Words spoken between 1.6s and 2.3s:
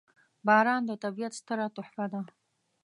تحفه ده.